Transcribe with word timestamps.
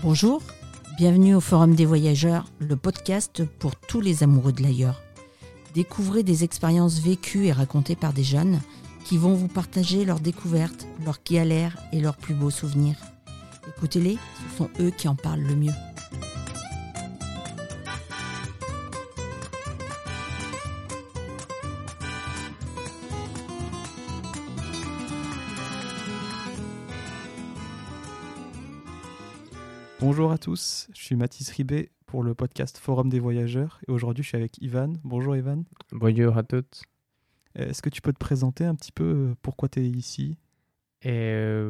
Bonjour, 0.00 0.40
bienvenue 0.96 1.34
au 1.34 1.40
Forum 1.40 1.74
des 1.74 1.84
Voyageurs, 1.84 2.44
le 2.60 2.76
podcast 2.76 3.42
pour 3.58 3.74
tous 3.74 4.00
les 4.00 4.22
amoureux 4.22 4.52
de 4.52 4.62
l'ailleurs. 4.62 5.02
Découvrez 5.74 6.22
des 6.22 6.44
expériences 6.44 7.00
vécues 7.00 7.46
et 7.46 7.52
racontées 7.52 7.96
par 7.96 8.12
des 8.12 8.22
jeunes 8.22 8.60
qui 9.04 9.18
vont 9.18 9.34
vous 9.34 9.48
partager 9.48 10.04
leurs 10.04 10.20
découvertes, 10.20 10.86
leurs 11.04 11.18
galères 11.28 11.76
et 11.92 12.00
leurs 12.00 12.16
plus 12.16 12.34
beaux 12.34 12.50
souvenirs. 12.50 12.94
Écoutez-les, 13.66 14.18
ce 14.52 14.58
sont 14.58 14.70
eux 14.78 14.92
qui 14.92 15.08
en 15.08 15.16
parlent 15.16 15.42
le 15.42 15.56
mieux. 15.56 15.74
Bonjour 30.00 30.30
à 30.30 30.38
tous, 30.38 30.88
je 30.94 31.02
suis 31.02 31.16
Mathis 31.16 31.50
Ribet 31.50 31.90
pour 32.06 32.22
le 32.22 32.32
podcast 32.32 32.78
Forum 32.78 33.08
des 33.08 33.18
Voyageurs 33.18 33.80
et 33.88 33.90
aujourd'hui 33.90 34.22
je 34.22 34.28
suis 34.28 34.36
avec 34.36 34.56
Ivan. 34.58 34.92
Bonjour 35.02 35.34
Ivan. 35.34 35.64
Bonjour 35.90 36.38
à 36.38 36.44
tous. 36.44 36.84
Est-ce 37.56 37.82
que 37.82 37.90
tu 37.90 38.00
peux 38.00 38.12
te 38.12 38.18
présenter 38.18 38.64
un 38.64 38.76
petit 38.76 38.92
peu 38.92 39.02
euh, 39.02 39.34
pourquoi 39.42 39.68
tu 39.68 39.80
es 39.80 39.88
ici? 39.88 40.38
Eh, 41.02 41.64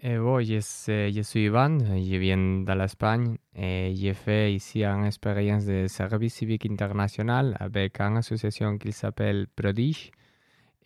eh, 0.00 0.18
bon, 0.18 0.40
je, 0.40 0.60
suis, 0.60 1.14
je 1.14 1.22
suis 1.22 1.44
Ivan, 1.46 1.78
je 1.78 2.16
viens 2.18 2.36
de 2.36 2.72
l'Espagne 2.72 3.38
et 3.54 3.94
j'ai 3.96 4.12
fait 4.12 4.52
ici 4.52 4.84
une 4.84 5.06
expérience 5.06 5.64
de 5.64 5.86
service 5.86 6.34
civique 6.34 6.66
international 6.66 7.56
avec 7.58 7.98
une 8.02 8.18
association 8.18 8.76
qui 8.76 8.92
s'appelle 8.92 9.46
Prodige 9.56 10.10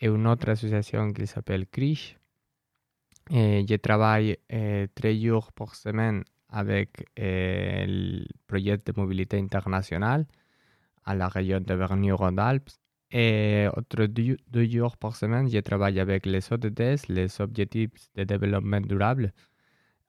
et 0.00 0.06
une 0.06 0.24
autre 0.28 0.48
association 0.48 1.12
qui 1.12 1.26
s'appelle 1.26 1.66
CRISH. 1.66 2.16
Et 3.32 3.66
je 3.68 3.74
travaille 3.74 4.36
eh, 4.48 4.86
trois 4.94 5.12
jours 5.12 5.52
par 5.52 5.74
semaine 5.74 6.22
avec 6.50 7.08
eh, 7.16 7.84
le 7.86 8.24
projet 8.46 8.76
de 8.78 8.92
mobilité 8.96 9.38
internationale 9.38 10.26
à 11.04 11.14
la 11.14 11.28
région 11.28 11.60
de 11.60 11.74
Vernier-Rhône-Alpes. 11.74 12.70
Et 13.12 13.66
autres 13.76 14.06
deux, 14.06 14.36
deux 14.48 14.68
jours 14.68 14.96
par 14.96 15.16
semaine, 15.16 15.48
je 15.48 15.58
travaille 15.58 15.98
avec 15.98 16.26
les 16.26 16.52
ODDs, 16.52 17.08
les 17.08 17.40
Objectifs 17.40 18.08
de 18.14 18.22
développement 18.24 18.80
durable, 18.80 19.32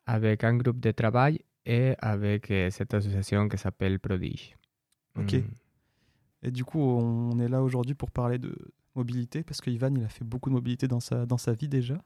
avec 0.06 0.44
un 0.44 0.58
groupe 0.58 0.80
de 0.80 0.92
travail 0.92 1.40
et 1.66 1.96
avec 2.00 2.52
eh, 2.52 2.70
cette 2.70 2.94
association 2.94 3.48
qui 3.50 3.58
s'appelle 3.58 4.00
Prodige. 4.00 4.56
Ok. 5.18 5.34
Mm. 5.34 5.44
Et 6.44 6.52
du 6.52 6.64
coup, 6.64 6.80
on 6.80 7.40
est 7.40 7.48
là 7.48 7.62
aujourd'hui 7.62 7.94
pour 7.94 8.12
parler 8.12 8.40
de 8.40 8.56
mobilité 8.96 9.44
parce 9.44 9.62
que 9.62 9.70
Ivan, 9.70 9.94
il 9.96 10.04
a 10.04 10.10
fait 10.10 10.24
beaucoup 10.24 10.50
de 10.50 10.56
mobilité 10.56 10.88
dans 10.88 11.00
sa, 11.00 11.26
dans 11.26 11.38
sa 11.38 11.54
vie 11.54 11.70
déjà. 11.70 11.98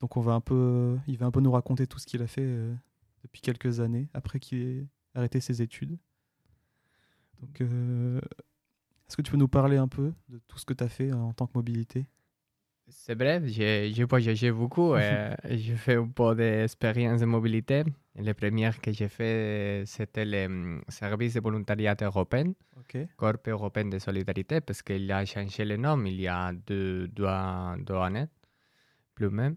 Donc 0.00 0.16
on 0.16 0.20
va 0.20 0.32
un 0.32 0.40
peu, 0.40 0.98
il 1.06 1.16
va 1.16 1.26
un 1.26 1.30
peu 1.30 1.40
nous 1.40 1.52
raconter 1.52 1.86
tout 1.86 1.98
ce 1.98 2.06
qu'il 2.06 2.22
a 2.22 2.26
fait 2.26 2.42
euh, 2.44 2.74
depuis 3.22 3.40
quelques 3.40 3.80
années 3.80 4.08
après 4.14 4.40
qu'il 4.40 4.62
ait 4.62 4.86
arrêté 5.14 5.40
ses 5.40 5.62
études. 5.62 5.98
Donc, 7.40 7.60
euh, 7.60 8.20
est-ce 9.08 9.16
que 9.16 9.22
tu 9.22 9.30
peux 9.30 9.36
nous 9.36 9.48
parler 9.48 9.76
un 9.76 9.88
peu 9.88 10.12
de 10.28 10.40
tout 10.48 10.58
ce 10.58 10.64
que 10.64 10.74
tu 10.74 10.84
as 10.84 10.88
fait 10.88 11.12
en 11.12 11.32
tant 11.32 11.46
que 11.46 11.52
mobilité? 11.54 12.06
C'est 12.88 13.14
bref, 13.14 13.44
j'ai 13.46 14.04
voyagé 14.04 14.50
beaucoup 14.50 14.96
et 14.96 15.58
j'ai 15.58 15.76
fait 15.76 15.96
un 15.96 16.08
peu 16.08 16.34
d'expérience 16.34 17.20
de 17.20 17.26
mobilité. 17.26 17.84
Les 18.16 18.34
premières 18.34 18.80
que 18.80 18.92
j'ai 18.92 19.08
fait, 19.08 19.84
c'était 19.86 20.24
le 20.24 20.48
mm, 20.48 20.82
service 20.88 21.34
de 21.34 21.40
volontariat 21.40 21.96
européen, 22.02 22.52
Ok. 22.78 22.98
Corps 23.16 23.38
européen 23.46 23.86
de 23.86 23.98
solidarité, 23.98 24.60
parce 24.60 24.82
qu'il 24.82 25.10
a 25.12 25.24
changé 25.24 25.64
le 25.64 25.76
nom 25.76 26.04
il 26.04 26.20
y 26.20 26.28
a 26.28 26.52
deux, 26.52 27.08
deux, 27.08 27.26
deux 27.78 27.94
années, 27.94 28.26
plus 29.14 29.30
même. 29.30 29.56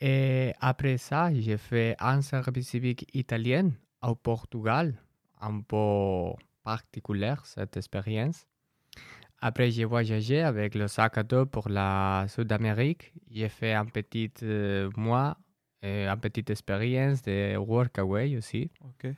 Et 0.00 0.52
après 0.60 0.96
ça, 0.98 1.32
j'ai 1.32 1.58
fait 1.58 1.94
un 1.98 2.22
service 2.22 2.68
civique 2.68 3.06
italien 3.14 3.70
au 4.02 4.14
Portugal, 4.14 4.94
un 5.40 5.60
peu 5.60 6.32
particulier 6.64 7.34
cette 7.44 7.76
expérience. 7.76 8.46
Après, 9.42 9.70
j'ai 9.70 9.84
voyagé 9.84 10.42
avec 10.42 10.74
le 10.74 10.86
sac 10.88 11.16
à 11.18 11.22
dos 11.22 11.46
pour 11.46 11.68
la 11.68 12.26
Sud-Amérique. 12.28 13.12
J'ai 13.30 13.48
fait 13.48 13.72
un 13.72 13.86
petit 13.86 14.30
euh, 14.42 14.90
mois, 14.96 15.36
euh, 15.84 16.08
une 16.10 16.20
petite 16.20 16.50
expérience 16.50 17.22
de 17.22 17.56
workaway 17.56 18.36
aussi, 18.36 18.70
Ok. 18.84 19.12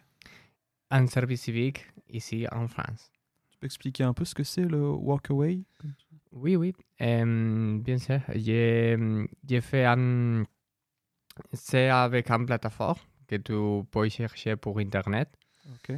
un 0.91 1.07
service 1.09 1.43
civique 1.43 1.85
ici 2.09 2.47
en 2.53 2.69
France. 2.69 3.11
Tu 3.51 3.59
peux 3.59 3.67
expliquer 3.67 4.05
un 4.05 4.13
peu 4.15 4.25
ce 4.25 4.35
que 4.35 4.45
c'est 4.45 4.65
le 4.65 4.91
Walkaway 4.91 5.61
Oui, 6.33 6.57
oui, 6.57 6.73
euh, 7.01 7.79
bien 7.79 7.99
sûr. 7.99 8.21
J'ai 8.35 8.97
fait 9.61 9.85
un... 9.85 10.45
C'est 11.53 11.89
avec 11.89 12.31
une 12.31 12.47
plateforme 12.47 12.99
que 13.27 13.37
tu 13.37 13.85
peux 13.91 14.09
chercher 14.09 14.57
pour 14.57 14.79
Internet. 14.79 15.29
Ok. 15.75 15.97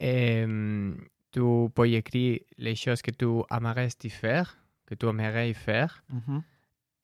Et 0.00 0.44
hum, 0.44 0.96
tu 1.32 1.70
peux 1.74 1.88
écrire 1.88 2.40
les 2.58 2.74
choses 2.74 3.02
que 3.02 3.10
tu 3.10 3.26
aimerais 3.50 3.88
faire, 4.08 4.58
que 4.86 4.94
tu 4.94 5.06
aimerais 5.06 5.54
faire. 5.54 6.04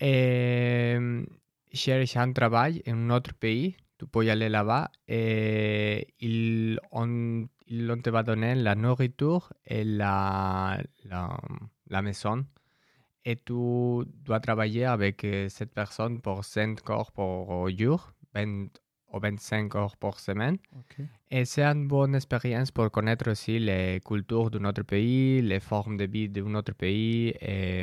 Et 0.00 0.98
chercher 1.72 2.18
un 2.18 2.32
travail 2.32 2.82
en 2.88 2.92
un 2.92 3.10
autre 3.10 3.34
pays. 3.34 3.76
Tu 3.98 4.06
peux 4.06 4.24
y 4.24 4.30
aller 4.30 4.48
là-bas 4.48 4.90
et 5.06 6.08
ils, 6.18 6.78
on, 6.90 7.46
ils 7.68 7.90
on 7.90 8.00
te 8.00 8.10
va 8.10 8.24
donner 8.24 8.56
la 8.56 8.74
nourriture 8.74 9.52
et 9.64 9.84
la, 9.84 10.82
la, 11.04 11.38
la 11.88 12.02
maison. 12.02 12.44
Et 13.24 13.36
tu 13.36 13.52
dois 14.24 14.40
travailler 14.40 14.84
avec 14.84 15.24
euh, 15.24 15.48
cette 15.48 15.72
personne 15.72 16.20
pour 16.20 16.44
5 16.44 16.88
heures 16.90 17.12
par 17.12 17.68
jour, 17.70 18.12
20 18.34 18.68
ou 19.12 19.18
25 19.20 19.74
heures 19.76 19.96
par 19.96 20.18
semaine. 20.18 20.58
Ok. 20.76 21.04
Et 21.30 21.44
c'est 21.44 21.62
une 21.64 21.88
bonne 21.88 22.14
expérience 22.14 22.70
pour 22.70 22.90
connaître 22.90 23.30
aussi 23.30 23.58
les 23.58 24.00
cultures 24.04 24.50
d'un 24.50 24.64
autre 24.64 24.82
pays, 24.82 25.40
les 25.40 25.60
formes 25.60 25.96
de 25.96 26.04
vie 26.04 26.28
d'un 26.28 26.54
autre 26.54 26.74
pays. 26.74 27.32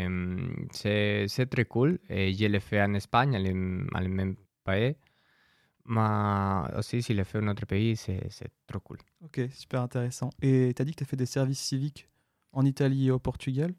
Hum, 0.05 0.67
c'est 0.71 1.49
très 1.49 1.65
cool. 1.65 1.99
Et 2.09 2.33
je 2.33 2.45
l'ai 2.45 2.59
fait 2.59 2.81
en 2.81 2.93
Espagne, 2.93 3.35
à 3.35 3.39
le, 3.39 3.49
le 3.49 4.07
même 4.09 4.35
pays. 4.63 4.95
Mais 5.85 6.77
aussi, 6.77 7.01
si 7.01 7.13
je 7.13 7.17
l'ai 7.17 7.23
fait 7.23 7.39
en 7.39 7.47
autre 7.47 7.65
pays, 7.65 7.95
c'est 7.95 8.29
trop 8.67 8.79
cool. 8.81 8.97
Ok, 9.23 9.41
super 9.51 9.81
intéressant. 9.81 10.29
Et 10.41 10.73
tu 10.75 10.81
as 10.81 10.85
dit 10.85 10.91
que 10.91 10.97
tu 10.97 11.03
as 11.03 11.07
fait 11.07 11.17
des 11.17 11.25
services 11.25 11.59
civiques 11.59 12.07
en 12.51 12.65
Italie 12.65 13.07
et 13.07 13.11
au 13.11 13.19
Portugal? 13.19 13.73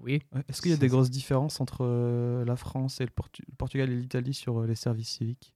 Oui, 0.00 0.22
Ouais, 0.32 0.42
Est-ce 0.48 0.62
qu'il 0.62 0.70
y 0.70 0.74
a 0.74 0.76
des 0.76 0.88
grosses 0.88 1.10
différences 1.10 1.60
entre 1.60 1.84
euh, 1.84 2.44
la 2.44 2.56
France 2.56 3.00
et 3.00 3.04
le, 3.04 3.10
Portu- 3.10 3.42
le 3.48 3.54
Portugal 3.56 3.90
et 3.90 3.96
l'Italie 3.96 4.34
sur 4.34 4.58
euh, 4.58 4.66
les 4.66 4.76
services 4.76 5.10
civiques? 5.10 5.54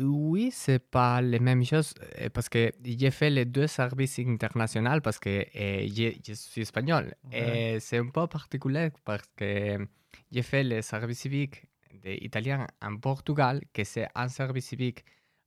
Oui, 0.00 0.50
c'est 0.52 0.78
pas 0.78 1.22
les 1.22 1.40
mêmes 1.40 1.64
choses 1.64 1.94
euh, 2.20 2.28
parce 2.28 2.48
que 2.50 2.70
j'ai 2.84 3.10
fait 3.10 3.30
les 3.30 3.46
deux 3.46 3.66
services 3.66 4.18
internationaux 4.18 5.00
parce 5.00 5.18
que 5.18 5.46
je, 5.54 6.12
je 6.26 6.32
suis 6.34 6.60
espagnol. 6.62 7.14
Ouais. 7.24 7.74
Et 7.76 7.80
c'est 7.80 7.96
un 7.98 8.10
peu 8.10 8.26
particulier 8.26 8.90
parce 9.04 9.26
que 9.34 9.88
j'ai 10.30 10.42
fait 10.42 10.62
le 10.62 10.82
service 10.82 11.20
civique 11.20 11.66
de 12.04 12.10
italien 12.22 12.66
en 12.82 12.96
Portugal, 12.98 13.62
que 13.72 13.82
c'est 13.84 14.08
un 14.14 14.28
service 14.28 14.66
civique 14.66 15.04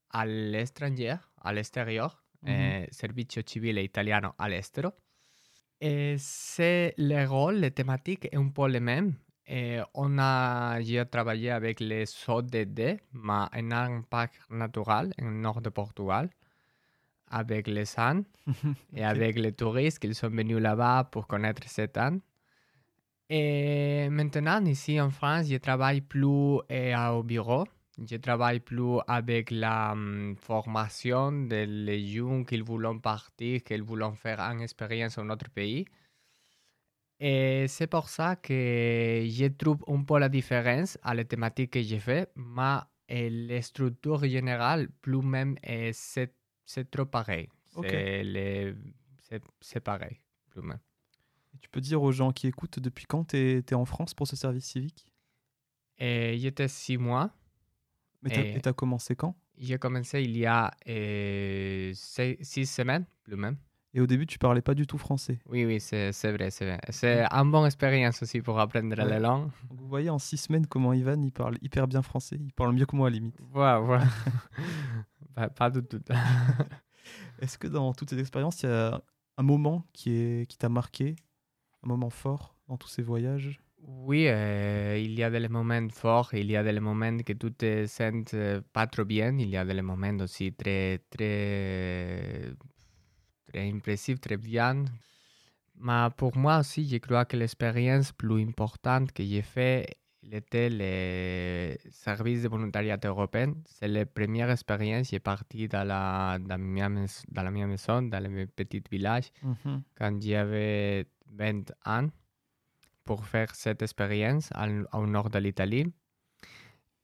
à 0.09 0.25
l'étranger, 0.25 1.15
à 1.41 1.53
l'extérieur, 1.53 2.17
Mhm. 2.43 2.51
eh, 2.51 2.87
servizio 2.91 3.43
civile 3.45 3.77
italiano 3.83 4.33
all'estero. 4.39 4.91
Et 5.81 6.15
c'est 6.19 6.93
le 6.99 7.25
rôle, 7.25 7.55
les 7.55 7.71
thématiques 7.71 8.25
est 8.31 8.37
un 8.37 8.49
peu 8.49 8.67
les 8.67 8.79
mêmes. 8.79 9.15
Et 9.47 9.79
on 9.95 10.19
a, 10.19 10.79
j'ai 10.81 11.03
travaillé 11.07 11.49
avec 11.49 11.79
les 11.79 12.05
ODD, 12.27 12.99
mais 13.13 13.73
un 13.73 14.01
parc 14.07 14.33
naturel, 14.51 15.11
en 15.19 15.31
nord 15.31 15.59
de 15.59 15.69
Portugal, 15.69 16.29
avec 17.27 17.67
les 17.67 17.99
ânes 17.99 18.23
et 18.95 19.03
avec 19.03 19.39
les 19.39 19.51
touristes 19.53 19.99
qui 19.99 20.13
sont 20.13 20.29
venus 20.29 20.59
là-bas 20.59 21.05
pour 21.11 21.25
connaître 21.25 21.67
cet 21.67 21.97
âne. 21.97 22.21
Et 23.27 24.07
maintenant, 24.09 24.63
ici 24.65 25.01
en 25.01 25.09
France, 25.09 25.47
je 25.49 25.57
travaille 25.57 26.01
plus 26.01 26.59
eh, 26.69 26.95
au 26.95 27.23
bureau. 27.23 27.65
Je 27.97 28.15
travaille 28.17 28.59
plus 28.61 28.99
avec 29.07 29.51
la 29.51 29.91
hum, 29.91 30.35
formation 30.37 31.31
des 31.31 32.05
jeunes 32.07 32.45
qui 32.45 32.59
veulent 32.61 32.99
partir, 33.01 33.63
qui 33.63 33.77
veulent 33.79 34.15
faire 34.15 34.39
une 34.39 34.61
expérience 34.61 35.17
en 35.17 35.25
notre 35.25 35.49
pays. 35.49 35.85
Et 37.19 37.67
c'est 37.67 37.87
pour 37.87 38.09
ça 38.09 38.35
que 38.35 38.53
je 39.29 39.45
trouve 39.47 39.83
un 39.87 40.01
peu 40.03 40.17
la 40.17 40.29
différence 40.29 40.97
à 41.03 41.13
les 41.13 41.25
thématiques 41.25 41.71
que 41.71 41.81
j'ai 41.81 41.99
fait, 41.99 42.31
mais 42.35 42.79
eh, 43.07 43.29
les 43.29 43.61
structures 43.61 44.23
générales, 44.25 44.89
plus 45.01 45.21
même, 45.21 45.55
eh, 45.63 45.91
c'est 45.93 46.33
c'est 46.65 46.89
trop 46.89 47.05
pareil. 47.05 47.49
C'est 47.81 48.23
les- 48.23 48.73
c'est- 49.19 49.43
c'est 49.59 49.81
pareil, 49.81 50.19
plus 50.49 50.61
même. 50.61 50.79
Et 51.53 51.57
Tu 51.59 51.69
peux 51.69 51.81
dire 51.81 52.01
aux 52.01 52.11
gens 52.11 52.31
qui 52.31 52.47
écoutent 52.47 52.79
depuis 52.79 53.05
quand 53.05 53.25
tu 53.29 53.37
es, 53.37 53.73
en 53.73 53.85
France 53.85 54.13
pour 54.13 54.27
ce 54.27 54.35
service 54.35 54.65
civique? 54.65 55.05
Et 55.97 56.37
j'étais 56.39 56.67
six 56.67 56.97
mois. 56.97 57.31
Mais 58.21 58.29
t'as- 58.29 58.41
Et- 58.41 58.57
Et 58.57 58.61
tu 58.61 58.69
as 58.69 58.73
commencé 58.73 59.15
quand? 59.15 59.35
J'ai 59.57 59.77
commencé 59.77 60.21
il 60.23 60.35
y 60.37 60.45
a 60.45 60.71
eh, 60.85 61.91
six, 61.95 62.37
six 62.41 62.65
semaines, 62.65 63.05
plus 63.23 63.35
même. 63.35 63.57
Et 63.93 63.99
au 63.99 64.07
début, 64.07 64.25
tu 64.25 64.37
parlais 64.39 64.61
pas 64.61 64.73
du 64.73 64.87
tout 64.87 64.97
français. 64.97 65.39
Oui, 65.47 65.65
oui, 65.65 65.79
c'est 65.81 66.11
vrai, 66.31 66.49
c'est 66.49 66.65
vrai. 66.65 66.79
C'est 66.89 67.25
une 67.29 67.51
bonne 67.51 67.65
expérience 67.65 68.21
aussi 68.23 68.41
pour 68.41 68.57
apprendre 68.59 68.89
Ouais. 68.97 69.05
la 69.05 69.19
langue. 69.19 69.49
Vous 69.69 69.87
voyez 69.87 70.09
en 70.09 70.17
six 70.17 70.37
semaines 70.37 70.65
comment 70.65 70.93
Ivan, 70.93 71.21
il 71.21 71.31
parle 71.33 71.57
hyper 71.61 71.87
bien 71.87 72.01
français. 72.01 72.37
Il 72.39 72.53
parle 72.53 72.73
mieux 72.73 72.85
que 72.85 72.95
moi 72.95 73.07
à 73.07 73.09
la 73.09 73.15
limite. 73.15 73.35
Voilà, 73.51 73.79
voilà. 73.79 74.05
pas, 75.35 75.49
pas 75.49 75.69
du 75.69 75.83
tout. 75.83 75.99
Est-ce 77.39 77.57
que 77.57 77.67
dans 77.67 77.93
toutes 77.93 78.11
ces 78.11 78.19
expériences, 78.19 78.63
il 78.63 78.69
y 78.69 78.71
a 78.71 79.01
un 79.37 79.43
moment 79.43 79.85
qui 79.93 80.11
est 80.11 80.45
qui 80.49 80.57
t'a 80.57 80.69
marqué, 80.69 81.15
un 81.83 81.87
moment 81.87 82.09
fort 82.09 82.55
dans 82.67 82.77
tous 82.77 82.87
ces 82.87 83.01
voyages? 83.01 83.59
Oui, 83.87 84.27
euh, 84.27 84.97
il 84.99 85.17
y 85.17 85.23
a 85.23 85.29
des 85.29 85.47
moments 85.47 85.89
forts, 85.89 86.33
il 86.33 86.51
y 86.51 86.55
a 86.55 86.63
des 86.63 86.79
moments 86.79 87.17
que 87.17 87.33
tu 87.33 87.51
te 87.51 87.85
sens 87.87 88.25
euh, 88.33 88.61
pas 88.73 88.85
trop 88.87 89.05
bien, 89.05 89.37
il 89.39 89.49
y 89.49 89.57
a 89.57 89.65
des 89.65 89.81
moments 89.81 90.17
aussi 90.23 90.53
très, 90.53 90.99
très, 91.09 92.53
très 93.47 93.69
impressifs, 93.69 94.19
très 94.21 94.37
bien. 94.37 94.85
Mais 95.75 96.07
pour 96.15 96.37
moi 96.37 96.59
aussi, 96.59 96.87
je 96.87 96.97
crois 96.97 97.25
que 97.25 97.37
l'expérience 97.37 98.11
plus 98.11 98.41
importante 98.43 99.11
que 99.13 99.23
j'ai 99.23 99.41
faite 99.41 99.95
était 100.31 100.69
le 100.69 101.75
service 101.89 102.43
de 102.43 102.49
volontariat 102.49 102.99
européen. 103.03 103.53
C'est 103.65 103.87
la 103.87 104.05
première 104.05 104.51
expérience. 104.51 105.09
J'ai 105.09 105.19
parti 105.19 105.67
dans 105.67 105.83
la, 105.87 106.37
dans, 106.39 106.59
ma, 106.59 106.87
dans 107.29 107.43
la 107.43 107.51
maison, 107.51 108.03
dans 108.03 108.23
le 108.23 108.45
petit 108.45 108.83
village, 108.91 109.31
Mhm. 109.41 109.81
quand 109.95 110.21
j'avais 110.21 111.07
20 111.33 111.71
ans, 111.85 112.09
pour 113.11 113.25
faire 113.25 113.53
cette 113.55 113.81
expérience 113.81 114.51
au 114.93 115.05
nord 115.05 115.29
de 115.29 115.39
l'Italie. 115.39 115.85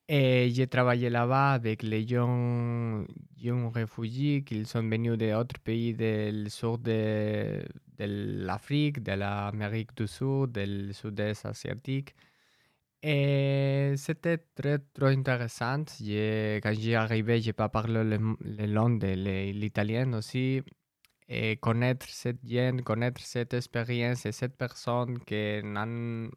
Et 0.08 0.50
j'ai 0.54 0.68
travaillé 0.68 1.10
là-bas 1.10 1.52
avec 1.52 1.84
les 1.84 2.08
jeunes, 2.08 3.06
jeunes 3.36 3.68
réfugiés 3.68 4.42
qui 4.46 4.64
sont 4.64 4.88
venus 4.88 5.18
d'autres 5.18 5.60
pays 5.60 5.94
du 5.94 6.50
sud 6.50 6.84
de, 6.84 7.62
l'Afrique, 8.00 9.04
de 9.04 9.12
l'Amérique 9.12 9.94
du 9.98 10.08
Sud, 10.08 10.52
du 10.54 10.94
sud-est 10.94 11.46
asiatique. 11.46 12.16
Et 13.04 13.94
c'était 13.98 14.40
très, 14.56 14.80
très 14.80 15.14
intéressant. 15.14 15.84
Quand 16.64 16.74
j'ai 16.80 16.96
arrivé, 16.96 17.42
je 17.42 17.48
n'ai 17.48 17.54
pas 17.54 17.68
parlé 17.68 18.02
le, 18.06 18.18
le 18.62 18.66
langue 18.66 19.00
de 19.02 19.12
l'italien 19.52 20.14
aussi. 20.14 20.62
Et 21.30 21.58
connaître 21.58 22.08
cette 22.10 22.40
gente, 22.46 22.84
connaître 22.84 23.22
cette 23.22 23.54
expérience 23.54 24.26
et 24.26 24.32
cette 24.32 24.56
personne 24.58 25.20
qui 25.20 25.62
ont 25.64 26.30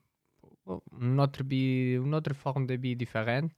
une 1.01 1.21
autre, 1.21 1.45
vie, 1.45 1.95
une 1.95 2.15
autre 2.15 2.35
forme 2.35 2.67
de 2.67 2.75
vie 2.75 2.97
différente. 2.97 3.53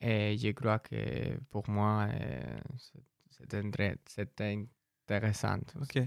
Et 0.00 0.36
je 0.38 0.50
crois 0.52 0.78
que 0.78 1.38
pour 1.50 1.68
moi, 1.68 2.08
euh, 2.12 2.58
c'est- 2.78 3.00
intéressant. 5.08 5.58
Ok. 5.80 5.98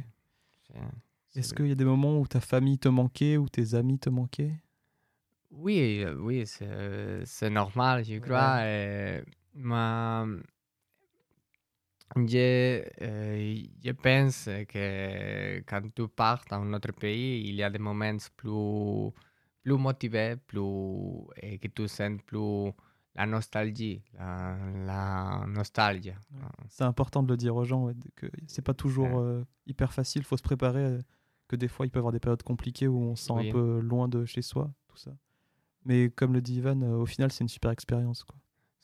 Est-ce 1.35 1.53
qu'il 1.53 1.67
y 1.67 1.71
a 1.71 1.75
des 1.75 1.85
moments 1.85 2.19
où 2.19 2.27
ta 2.27 2.39
famille 2.39 2.77
te 2.79 2.87
manquait, 2.89 3.37
ou 3.37 3.47
tes 3.49 3.73
amis 3.73 3.99
te 3.99 4.09
manquaient? 4.09 4.55
Oui, 5.51 6.03
euh, 6.03 6.15
oui, 6.15 6.45
c'est 6.45 7.25
c'est 7.25 7.49
normal, 7.49 8.03
je 8.05 8.19
crois. 8.19 8.59
euh, 8.61 9.21
mais 9.53 10.41
je, 12.15 12.83
euh, 13.01 13.55
je 13.83 13.91
pense 13.91 14.45
que 14.67 15.59
quand 15.67 15.81
tu 15.95 16.07
pars 16.07 16.43
dans 16.49 16.61
un 16.61 16.73
autre 16.73 16.91
pays, 16.93 17.47
il 17.47 17.55
y 17.55 17.63
a 17.63 17.69
des 17.69 17.79
moments 17.79 18.17
plus, 18.35 19.11
plus 19.63 19.77
motivés, 19.77 20.35
plus, 20.47 20.59
et 21.41 21.57
que 21.59 21.67
tu 21.67 21.87
sens 21.87 22.19
plus 22.25 22.71
la 23.15 23.25
nostalgie, 23.25 24.01
la, 24.17 24.57
la 24.85 25.45
nostalgie. 25.47 26.13
C'est 26.67 26.83
important 26.83 27.21
de 27.23 27.29
le 27.29 27.37
dire 27.37 27.55
aux 27.55 27.65
gens, 27.65 27.85
ouais, 27.85 27.93
que 28.15 28.27
c'est 28.47 28.63
pas 28.63 28.73
toujours 28.73 29.05
Ouais. 29.09 29.23
euh, 29.23 29.43
hyper 29.67 29.91
facile, 29.93 30.23
faut 30.23 30.37
se 30.37 30.41
préparer, 30.43 30.83
euh, 30.85 30.99
que 31.47 31.55
des 31.55 31.67
fois 31.67 31.85
il 31.85 31.89
peut 31.89 31.99
y 31.99 32.01
avoir 32.01 32.13
des 32.13 32.19
périodes 32.19 32.43
compliquées 32.43 32.87
où 32.87 32.97
on 32.99 33.15
se 33.15 33.25
sent 33.25 33.33
Oui. 33.35 33.49
un 33.49 33.51
peu 33.51 33.79
loin 33.79 34.07
de 34.07 34.25
chez 34.25 34.41
soi, 34.41 34.71
tout 34.87 34.97
ça. 34.97 35.11
Mais 35.85 36.09
comme 36.09 36.33
le 36.33 36.41
dit 36.41 36.55
Ivan, 36.57 36.81
euh, 36.81 36.95
au 36.97 37.05
final 37.05 37.31
c'est 37.31 37.43
une 37.43 37.49
super 37.49 37.71
expérience. 37.71 38.23
Quoi. 38.23 38.35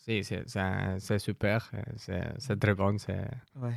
Si, 0.06 0.24
c'est 0.24 1.20
super, 1.20 1.72
c'est 1.98 2.60
très 2.60 2.76
bon. 2.76 2.96
Ouais. 3.56 3.74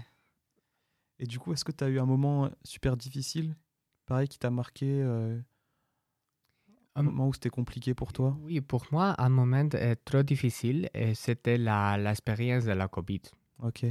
Et 1.18 1.24
du 1.26 1.38
coup, 1.38 1.54
est-ce 1.54 1.64
que 1.64 1.72
tu 1.72 1.84
as 1.84 1.88
eu 1.88 1.98
un 1.98 2.04
moment 2.04 2.50
super 2.62 2.96
difficile, 2.98 3.56
pareil, 4.04 4.28
qui 4.28 4.38
t'a 4.38 4.50
marqué, 4.50 4.86
euh, 5.02 5.40
un 6.94 7.00
Hum. 7.00 7.06
moment 7.06 7.28
où 7.28 7.32
c'était 7.32 7.48
compliqué 7.48 7.94
pour 7.94 8.12
toi? 8.12 8.36
Oui, 8.42 8.60
pour 8.60 8.84
moi, 8.92 9.14
un 9.18 9.30
moment 9.30 9.68
euh, 9.74 9.94
trop 10.04 10.22
difficile, 10.22 10.90
euh, 10.94 11.12
c'était 11.14 11.56
l'expérience 11.56 12.64
de 12.66 12.72
la 12.72 12.88
COVID. 12.88 13.22
Ok. 13.62 13.86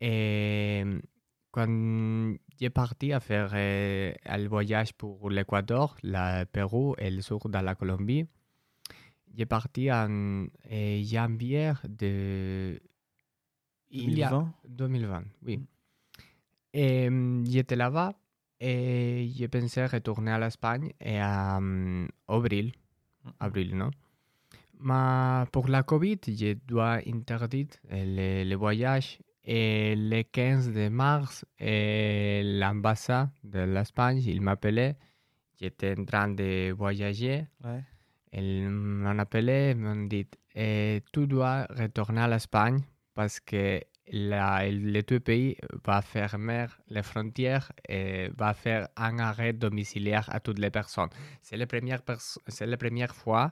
Et 0.00 0.82
quand 1.50 2.34
j'ai 2.58 2.70
parti 2.70 3.12
à 3.12 3.20
faire 3.20 3.50
euh, 3.52 4.12
un 4.24 4.48
voyage 4.48 4.94
pour 4.94 5.28
l'Équateur, 5.28 5.96
le 6.02 6.44
Pérou 6.44 6.94
et 6.96 7.10
le 7.10 7.20
sud 7.20 7.38
de 7.44 7.58
la 7.58 7.74
Colombie, 7.74 8.26
j'ai 9.36 9.46
parti 9.46 9.90
en 9.92 10.46
euh, 10.70 11.02
janvier 11.04 11.72
de 11.88 12.80
il 13.90 14.16
y 14.18 14.22
a- 14.22 14.30
2020 14.30 14.54
2020, 14.68 15.24
oui. 15.44 15.56
Mm. 15.58 15.66
Et 16.72 17.08
j'étais 17.50 17.76
là-bas 17.76 18.12
et 18.60 19.28
j'ai 19.34 19.48
pensé 19.48 19.84
retourner 19.86 20.30
à 20.32 20.38
l'Espagne 20.38 20.92
et 21.00 21.18
à 21.18 21.56
hum, 21.58 22.08
avril, 22.28 22.72
Mm. 23.24 23.30
avril, 23.40 23.76
non? 23.76 23.90
Mais 24.80 25.44
pour 25.52 25.68
la 25.68 25.82
Covid, 25.82 26.18
je 26.26 26.54
dois 26.66 27.00
interdire 27.06 27.66
le, 27.90 28.44
le 28.44 28.56
voyage. 28.56 29.18
Et 29.44 29.94
le 29.96 30.22
15 30.22 30.70
de 30.72 30.88
mars, 30.88 31.44
et 31.58 32.42
l'ambassade 32.44 33.30
de 33.42 33.60
l'Espagne, 33.60 34.22
il 34.24 34.40
m'appelait. 34.40 34.96
J'étais 35.60 35.94
en 35.98 36.04
train 36.04 36.28
de 36.28 36.72
voyager. 36.72 37.46
Ouais. 37.64 37.82
Ils 38.32 38.68
m'ont 38.68 39.18
appelé, 39.18 39.74
m'ont 39.74 40.06
dit 40.06 40.26
eh, 40.54 41.02
Tu 41.12 41.26
dois 41.26 41.66
retourner 41.70 42.22
à 42.22 42.28
l'Espagne 42.28 42.80
parce 43.14 43.40
que 43.40 43.80
la, 44.12 44.70
le 44.70 45.02
deux 45.02 45.20
pays 45.20 45.56
va 45.84 46.02
fermer 46.02 46.66
les 46.88 47.02
frontières 47.02 47.70
et 47.88 48.28
va 48.36 48.54
faire 48.54 48.88
un 48.96 49.18
arrêt 49.18 49.52
domiciliaire 49.52 50.28
à 50.32 50.40
toutes 50.40 50.58
les 50.58 50.70
personnes. 50.70 51.10
C'est 51.42 51.56
la 51.56 51.66
première, 51.66 52.02
la 52.60 52.76
première 52.76 53.14
fois 53.14 53.50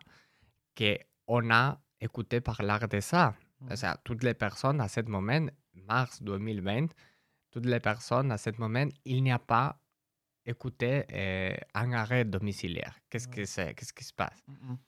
qu'on 0.76 1.50
a 1.50 1.80
écouté 2.00 2.40
parler 2.40 2.78
de 2.90 3.00
ça. 3.00 3.34
O 3.70 3.76
sea, 3.76 3.96
toutes 4.04 4.22
les 4.22 4.34
personnes 4.34 4.80
à 4.80 4.88
ce 4.88 5.00
moment, 5.00 5.46
mars 5.74 6.22
2020, 6.22 6.86
toutes 7.50 7.66
les 7.66 7.80
personnes 7.80 8.30
à 8.30 8.38
ce 8.38 8.50
moment, 8.58 8.88
il 9.04 9.22
n'y 9.22 9.32
a 9.32 9.38
pas 9.38 9.78
écouté 10.48 11.04
euh, 11.12 11.54
un 11.74 11.92
arrêt 11.92 12.24
domiciliaire. 12.24 12.98
Qu'est-ce 13.10 13.28
que 13.28 13.44
c'est? 13.44 13.74
Qu'est-ce 13.74 13.92
qui 13.92 14.04
se 14.04 14.12
passe? 14.14 14.42
Mhm. 14.48 14.78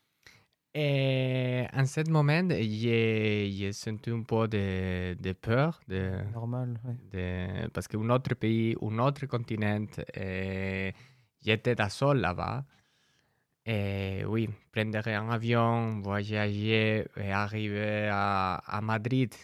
Et 0.73 1.67
en 1.73 1.85
ce 1.85 2.09
moment, 2.09 2.49
j'ai 2.51 3.51
j'ai 3.51 3.73
senti 3.73 4.11
un 4.11 4.23
peu 4.23 4.47
de, 4.47 5.15
de 5.21 5.33
peur, 5.33 5.81
de, 5.89 6.13
Normal, 6.33 6.79
ouais. 6.85 6.95
de- 7.13 7.69
parce 7.71 7.89
qu'un 7.89 8.09
autre 8.09 8.35
pays, 8.37 8.77
un 8.81 8.99
autre 9.01 9.27
continent, 9.27 9.87
et 10.15 10.93
j'étais 11.45 11.75
tout 11.75 11.91
seul 11.91 12.19
là-bas. 12.21 12.65
Et 13.67 14.25
oui, 14.27 14.49
prendre 14.73 15.07
un 15.09 15.31
avion, 15.31 16.01
voyager 16.01 17.05
et 17.17 17.33
arriver 17.33 18.09
à, 18.11 18.55
à 18.57 18.81
Madrid 18.81 19.35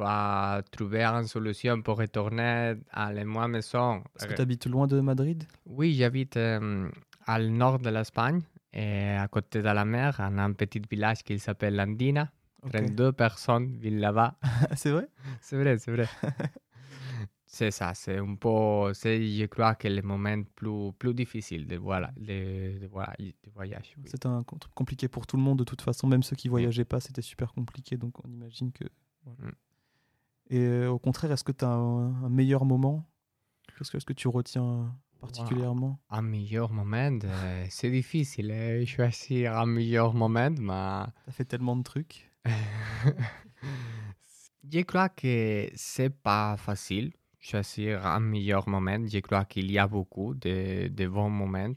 pour 0.00 0.70
trouver 0.70 1.04
une 1.04 1.26
solution 1.26 1.82
pour 1.82 1.98
retourner 1.98 2.74
à 2.90 3.12
la 3.12 3.24
maison. 3.24 4.02
Est-ce 4.16 4.26
que 4.26 4.34
tu 4.34 4.40
habites 4.40 4.66
loin 4.66 4.86
de 4.86 5.00
Madrid? 5.00 5.44
Oui, 5.66 5.92
j'habite 5.92 6.38
euh, 6.38 6.88
au 7.28 7.38
nord 7.38 7.78
de 7.78 7.90
l'Espagne, 7.90 8.40
et 8.72 9.10
à 9.10 9.28
côté 9.28 9.58
de 9.60 9.68
la 9.68 9.84
mer, 9.84 10.16
dans 10.18 10.38
un 10.38 10.52
petit 10.52 10.80
village 10.90 11.22
qui 11.22 11.38
s'appelle 11.38 11.78
Andina. 11.78 12.30
Ok. 12.62 12.72
32 12.72 13.12
personnes 13.12 13.76
vivent 13.78 13.98
là-bas. 13.98 14.36
c'est 14.76 14.90
vrai? 14.90 15.08
C'est 15.40 15.56
vrai, 15.56 15.78
c'est 15.78 15.92
vrai. 15.92 16.08
c'est 17.46 17.70
ça, 17.70 17.92
c'est 17.94 18.18
un 18.18 18.34
peu, 18.36 18.92
c'est, 18.94 19.22
je 19.22 19.44
crois 19.46 19.74
que 19.74 19.88
le 19.88 20.02
moment 20.02 20.42
plus, 20.54 20.92
plus 20.98 21.14
difficile 21.14 21.66
de, 21.66 21.76
voilà, 21.76 22.10
de, 22.16 22.78
de, 22.78 22.86
voilà, 22.86 23.14
de 23.18 23.50
voyage. 23.54 23.94
oui. 23.98 24.04
C'était 24.06 24.28
un 24.28 24.42
truc 24.42 24.72
compliqué 24.74 25.08
pour 25.08 25.26
tout 25.26 25.36
le 25.36 25.42
monde 25.42 25.58
de 25.58 25.64
toute 25.64 25.82
façon, 25.82 26.06
même 26.06 26.22
ceux 26.22 26.36
qui 26.36 26.48
voyageaient 26.48 26.86
pas, 26.86 27.00
c'était 27.00 27.22
super 27.22 27.52
compliqué, 27.52 27.98
donc 27.98 28.24
on 28.24 28.30
imagine 28.30 28.72
que. 28.72 28.84
voilà. 29.24 29.50
Mm. 29.50 29.52
Et 30.50 30.58
euh, 30.58 30.90
au 30.90 30.98
contraire, 30.98 31.30
est-ce 31.32 31.44
que 31.44 31.52
tu 31.52 31.64
as 31.64 31.68
un, 31.68 32.24
un 32.24 32.28
meilleur 32.28 32.64
moment? 32.64 33.08
Qu'est-ce 33.78 33.90
que, 33.92 33.96
est-ce 33.96 34.04
que 34.04 34.12
tu 34.12 34.26
retiens 34.28 34.92
particulièrement? 35.20 36.00
Un 36.10 36.22
meilleur 36.22 36.72
moment, 36.72 37.18
euh, 37.24 37.66
c'est 37.70 37.90
difficile 37.90 38.84
choisir 38.86 39.56
un 39.56 39.66
meilleur 39.66 40.12
moment, 40.12 40.50
mais 40.58 40.72
as 40.72 41.12
fait 41.30 41.44
tellement 41.44 41.76
de 41.76 41.84
trucs. 41.84 42.30
je 44.72 44.80
crois 44.80 45.08
que 45.08 45.70
c'est 45.74 46.10
pas 46.10 46.56
facile 46.56 47.12
choisir 47.38 48.04
un 48.04 48.20
meilleur 48.20 48.68
moment. 48.68 49.06
Je 49.06 49.20
crois 49.20 49.44
qu'il 49.44 49.70
y 49.70 49.78
a 49.78 49.86
beaucoup 49.86 50.34
de, 50.34 50.88
de 50.88 51.06
bons 51.06 51.30
moments. 51.30 51.74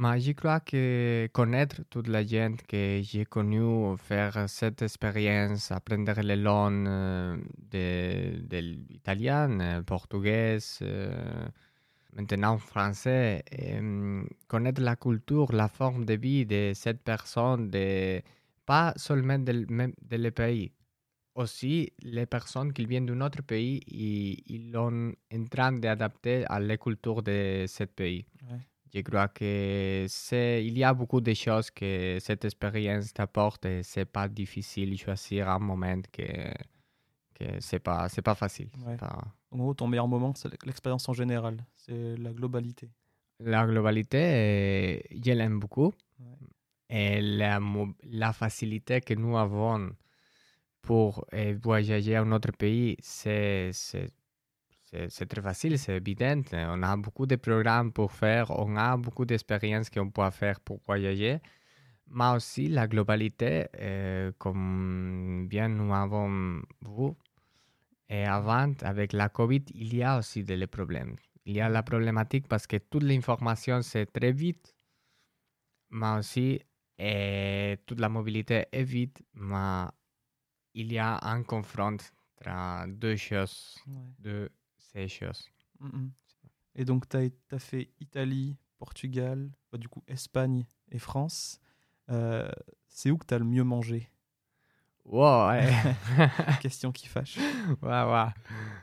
Mais 0.00 0.20
je 0.20 0.30
crois 0.32 0.60
que 0.60 1.28
connaître 1.32 1.82
toute 1.90 2.06
la 2.06 2.24
gente 2.24 2.62
que 2.68 3.00
j'ai 3.02 3.24
connue, 3.24 3.96
faire 3.98 4.48
cette 4.48 4.82
expérience, 4.82 5.72
apprendre 5.72 6.20
les 6.20 6.36
langues 6.36 6.86
euh, 6.86 7.36
de, 7.72 8.46
de 8.46 8.58
l'italien, 8.58 9.58
euh, 9.60 9.82
portugais, 9.82 10.58
euh, 10.82 11.48
maintenant 12.12 12.58
français, 12.58 13.42
hum, 13.76 14.28
connaître 14.46 14.80
la 14.82 14.94
culture, 14.94 15.52
la 15.52 15.66
forme 15.68 16.04
de 16.04 16.14
vie 16.14 16.46
de 16.46 16.72
cette 16.74 17.02
personne, 17.02 17.68
de, 17.68 18.22
pas 18.66 18.92
seulement 18.96 19.38
de, 19.40 19.66
même 19.68 19.94
le 20.10 20.30
pays, 20.30 20.70
aussi, 21.34 21.92
les 22.02 22.26
personnes 22.26 22.72
qui 22.72 22.86
viennent 22.86 23.06
d'un 23.06 23.20
autre 23.20 23.42
pays, 23.42 23.80
ils, 23.88 24.42
ils 24.46 24.72
sont 24.72 25.12
en 25.34 25.44
train 25.46 25.72
d'adapter 25.72 26.44
à 26.46 26.60
la 26.60 26.76
culture 26.76 27.22
de 27.22 27.64
ce 27.66 27.84
pays. 27.84 28.26
Je 28.94 29.00
crois 29.02 29.28
que 29.28 30.06
c'est, 30.08 30.64
il 30.64 30.78
y 30.78 30.84
a 30.84 30.94
beaucoup 30.94 31.20
de 31.20 31.34
choses 31.34 31.70
que 31.70 32.18
cette 32.20 32.44
expérience 32.44 33.12
t'apporte 33.12 33.66
et 33.66 33.82
c'est 33.82 34.06
pas 34.06 34.28
difficile 34.28 34.90
de 34.92 34.96
choisir 34.96 35.48
un 35.50 35.58
moment 35.58 36.00
que, 36.10 36.22
que 37.34 37.44
c'est 37.60 37.78
pas, 37.80 38.08
c'est 38.08 38.22
pas 38.22 38.34
facile. 38.34 38.68
Ouais. 38.86 38.96
Pas- 38.96 39.24
En 39.50 39.58
gros, 39.58 39.74
ton 39.74 39.86
meilleur 39.86 40.08
moment, 40.08 40.32
c'est 40.34 40.50
l'expérience 40.64 41.08
en 41.08 41.12
général. 41.12 41.64
C'est 41.74 42.16
la 42.16 42.32
globalité. 42.32 42.90
La 43.40 43.66
globalité, 43.66 44.18
euh, 44.18 45.00
je 45.24 45.32
l'aime 45.32 45.60
beaucoup. 45.60 45.92
Ouais. 46.18 46.36
Et 46.90 47.20
la, 47.20 47.60
la 48.04 48.32
facilité 48.32 49.00
que 49.00 49.14
nous 49.14 49.36
avons 49.36 49.90
pour 50.82 51.24
euh, 51.34 51.56
voyager 51.62 52.16
à 52.16 52.22
un 52.22 52.32
autre 52.32 52.52
pays, 52.52 52.96
c'est 53.00 53.70
c'est- 53.72 54.10
c'est- 55.08 55.26
très 55.26 55.42
facile, 55.42 55.78
c'est 55.78 55.96
évident. 55.96 56.42
On 56.52 56.82
a 56.82 56.96
beaucoup 56.96 57.26
de 57.26 57.36
programmes 57.36 57.92
pour 57.92 58.12
faire, 58.12 58.50
on 58.50 58.76
a 58.76 58.96
beaucoup 58.96 59.24
d'expériences 59.24 59.90
qu'on 59.90 60.10
peut 60.10 60.30
faire 60.30 60.60
pour 60.60 60.80
voyager. 60.86 61.40
Mais 62.10 62.28
aussi 62.34 62.68
la 62.68 62.86
globalité, 62.88 63.66
euh, 63.78 64.32
comme 64.38 65.46
bien 65.48 65.68
nous 65.68 65.92
avons 65.94 66.62
vu, 66.82 67.12
et 68.08 68.24
avant, 68.24 68.72
avec 68.82 69.12
la 69.12 69.28
COVID, 69.28 69.64
il 69.74 69.94
y 69.94 70.02
a 70.02 70.18
aussi 70.18 70.42
des 70.42 70.66
problèmes. 70.66 71.16
Il 71.44 71.56
y 71.56 71.60
a 71.60 71.68
la 71.68 71.82
problématique 71.82 72.48
parce 72.48 72.66
que 72.66 72.78
toute 72.78 73.02
l'information, 73.02 73.82
c'est 73.82 74.06
très 74.06 74.32
vite, 74.32 74.74
mais 75.90 76.18
aussi 76.18 76.60
eh, 76.98 77.76
toute 77.86 78.00
la 78.00 78.08
mobilité 78.08 78.66
est 78.72 78.82
vite, 78.84 79.22
mais 79.34 79.84
il 80.74 80.92
y 80.92 80.98
a 80.98 81.18
un 81.22 81.42
confront 81.42 81.94
entre 81.94 82.86
deux 82.88 83.16
choses, 83.16 83.76
Ouais. 83.86 84.48
Ces 84.92 85.08
choses. 85.08 85.48
Mhm. 85.80 86.10
Et 86.74 86.84
donc, 86.84 87.08
tu 87.08 87.16
as, 87.16 87.58
fait 87.58 87.90
Italie, 88.00 88.56
Portugal, 88.78 89.50
bah, 89.72 89.78
du 89.78 89.88
coup 89.88 90.02
Espagne 90.06 90.64
et 90.90 90.98
France. 90.98 91.60
Euh, 92.10 92.50
c'est 92.88 93.10
où 93.10 93.18
que 93.18 93.26
tu 93.26 93.34
as 93.34 93.38
le 93.38 93.44
mieux 93.44 93.64
mangé? 93.64 94.10
Wow, 95.04 95.48
ouais. 95.48 95.70
Question 96.60 96.92
qui 96.92 97.08
fâche. 97.08 97.38
ouais. 97.82 98.26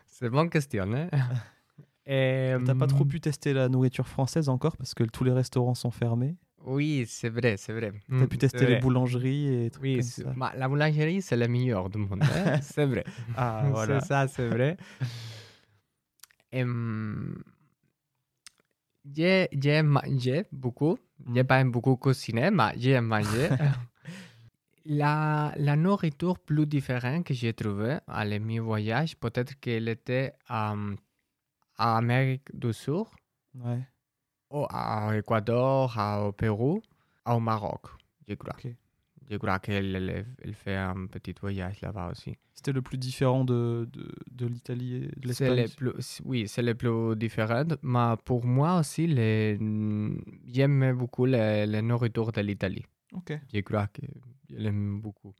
C'est 0.05 0.29
bonne 0.29 0.49
question. 0.49 0.91
Hein? 0.93 1.09
Et, 2.07 2.53
T'as 2.65 2.75
pas 2.75 2.85
trop 2.85 3.03
pu 3.03 3.19
tester 3.19 3.51
la 3.53 3.67
nourriture 3.67 4.07
française 4.07 4.47
encore 4.47 4.77
parce 4.77 4.93
que 4.93 5.03
tous 5.03 5.23
les 5.23 5.31
restaurants 5.31 5.73
sont 5.73 5.89
fermés? 5.89 6.37
Oui, 6.63 7.05
c'est 7.07 7.29
vrai, 7.29 7.57
c'est 7.57 7.73
vrai. 7.73 7.91
T'as 8.07 8.15
Mm, 8.15 8.27
pu 8.27 8.35
c'est 8.35 8.37
tester 8.37 8.65
les 8.67 8.75
boulangeries 8.77 9.65
et 9.65 9.69
trucs 9.71 9.83
Oui, 9.83 9.97
comme 9.97 10.03
ça? 10.03 10.53
la 10.55 10.67
boulangerie, 10.67 11.21
c'est 11.21 11.35
le 11.35 11.47
meilleur 11.47 11.89
du 11.89 11.97
monde. 11.97 12.23
hein, 12.23 12.59
c'est 12.61 12.85
vrai. 12.85 13.03
Ah, 13.35 13.67
voilà. 13.71 13.99
C'est 13.99 14.07
ça, 14.07 14.27
c'est 14.27 14.47
vrai. 14.47 14.77
J'ai 19.13 19.47
j'ai 19.51 19.81
mangé 19.83 20.45
beaucoup. 20.51 20.97
J'ai 21.33 21.43
Mm. 21.43 21.47
pas 21.47 21.63
beaucoup 21.63 21.95
cuisiné, 21.97 22.49
mais 22.51 22.73
j'ai 22.77 22.99
mangé. 23.01 23.49
la, 24.85 25.53
la 25.57 25.75
nourriture 25.75 26.39
plus 26.39 26.65
différente 26.65 27.25
que 27.25 27.33
j'ai 27.33 27.53
trouvée 27.53 27.97
à 28.07 28.25
mes 28.25 28.59
voyages, 28.59 29.15
peut-être 29.17 29.59
qu'elle 29.59 29.87
était 29.89 30.33
euh, 30.51 30.95
à 31.77 31.97
Amérique 31.97 32.49
du 32.53 32.73
Sud, 32.73 33.05
Ouais. 33.55 33.81
au 34.49 34.65
à 34.69 35.15
Équateur, 35.17 35.95
au 36.27 36.31
Pérou, 36.33 36.81
au 37.25 37.39
Maroc, 37.39 37.81
je 38.27 38.35
crois. 38.35 38.55
Je 39.29 39.37
crois 39.37 39.59
qu'elle 39.59 39.95
elle, 39.95 40.25
elle 40.43 40.53
fait 40.53 40.75
un 40.75 41.07
petit 41.07 41.33
voyage 41.39 41.81
là-bas 41.81 42.11
aussi. 42.11 42.35
C'était 42.53 42.71
le 42.71 42.81
plus 42.81 42.97
différent 42.97 43.43
de, 43.43 43.87
de, 43.91 44.11
de 44.31 44.45
l'Italie 44.45 44.95
et 44.95 44.99
de 45.19 45.27
l'Espagne? 45.27 45.67
oui, 46.25 46.47
c'est 46.47 46.61
le 46.61 46.75
plus 46.75 47.15
différent. 47.15 47.63
Mais 47.81 48.15
pour 48.23 48.45
moi 48.45 48.79
aussi, 48.79 49.07
les- 49.07 49.57
j'aime 50.47 50.93
beaucoup 50.93 51.25
la, 51.25 51.65
la 51.65 51.81
nourriture 51.81 52.31
de 52.31 52.41
l'Italie. 52.41 52.85
Ok. 53.13 53.33
Je 53.53 53.59
crois 53.61 53.87
que 53.87 54.01
je 54.49 54.55
l'aime 54.57 55.01
beaucoup. 55.01 55.33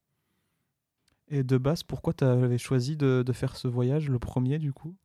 Et 1.28 1.44
de 1.44 1.58
base, 1.58 1.84
pourquoi 1.84 2.14
tu 2.14 2.24
avais 2.24 2.58
choisi 2.58 2.98
de, 2.98 3.24
de 3.26 3.34
faire 3.34 3.56
ce 3.56 3.68
voyage, 3.68 4.10
le 4.10 4.20
premier 4.20 4.60
du 4.60 4.74
coup? 4.74 4.96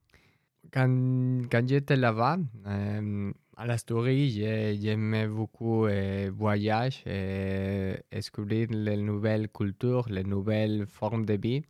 Quand, 0.73 1.41
quand 1.51 1.67
j'étais 1.67 1.97
là-bas, 1.97 2.39
euh, 2.67 3.33
à 3.63 3.67
la 3.67 3.77
story, 3.77 4.31
j'ai- 4.31 4.79
j'aimais 4.81 5.27
beaucoup 5.29 5.85
euh, 5.87 6.31
voyager 6.35 7.03
et 7.07 8.05
découvrir 8.11 8.69
les 8.71 8.97
nouvelles 8.97 9.49
cultures, 9.49 10.07
les 10.09 10.25
nouvelles 10.25 10.87
formes 10.87 11.27
de 11.27 11.35
vie. 11.35 11.63